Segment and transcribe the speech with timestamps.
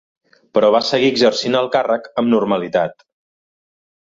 [0.57, 3.07] Però va seguir exercint el càrrec amb normalitat.